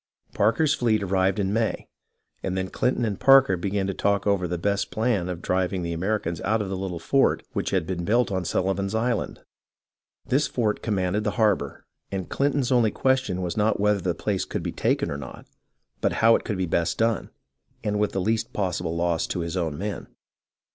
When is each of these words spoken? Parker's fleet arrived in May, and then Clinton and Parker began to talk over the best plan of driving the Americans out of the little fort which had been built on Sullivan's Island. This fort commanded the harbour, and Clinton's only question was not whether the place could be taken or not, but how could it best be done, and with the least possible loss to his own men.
Parker's 0.33 0.73
fleet 0.73 1.03
arrived 1.03 1.37
in 1.37 1.53
May, 1.53 1.87
and 2.41 2.57
then 2.57 2.69
Clinton 2.71 3.05
and 3.05 3.19
Parker 3.19 3.55
began 3.55 3.85
to 3.85 3.93
talk 3.93 4.25
over 4.25 4.47
the 4.47 4.57
best 4.57 4.89
plan 4.89 5.29
of 5.29 5.43
driving 5.43 5.83
the 5.83 5.93
Americans 5.93 6.41
out 6.41 6.59
of 6.59 6.69
the 6.69 6.75
little 6.75 6.97
fort 6.97 7.43
which 7.53 7.69
had 7.69 7.85
been 7.85 8.03
built 8.03 8.31
on 8.31 8.43
Sullivan's 8.43 8.95
Island. 8.95 9.41
This 10.25 10.47
fort 10.47 10.81
commanded 10.81 11.23
the 11.23 11.37
harbour, 11.37 11.85
and 12.11 12.27
Clinton's 12.29 12.71
only 12.71 12.89
question 12.89 13.43
was 13.43 13.55
not 13.55 13.79
whether 13.79 14.01
the 14.01 14.15
place 14.15 14.43
could 14.43 14.63
be 14.63 14.71
taken 14.71 15.11
or 15.11 15.17
not, 15.17 15.45
but 16.01 16.13
how 16.13 16.35
could 16.39 16.59
it 16.59 16.67
best 16.71 16.97
be 16.97 17.03
done, 17.05 17.29
and 17.83 17.99
with 17.99 18.11
the 18.13 18.19
least 18.21 18.53
possible 18.53 18.95
loss 18.95 19.27
to 19.27 19.41
his 19.41 19.55
own 19.55 19.77
men. 19.77 20.07